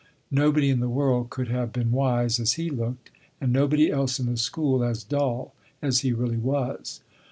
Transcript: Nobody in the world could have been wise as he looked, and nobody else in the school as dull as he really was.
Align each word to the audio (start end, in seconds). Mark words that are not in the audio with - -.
Nobody 0.31 0.71
in 0.71 0.79
the 0.79 0.89
world 0.89 1.29
could 1.29 1.49
have 1.49 1.71
been 1.71 1.91
wise 1.91 2.39
as 2.39 2.53
he 2.53 2.71
looked, 2.71 3.11
and 3.39 3.53
nobody 3.53 3.91
else 3.91 4.19
in 4.19 4.25
the 4.25 4.35
school 4.35 4.83
as 4.83 5.03
dull 5.03 5.53
as 5.79 5.99
he 5.99 6.11
really 6.11 6.37
was. 6.37 7.01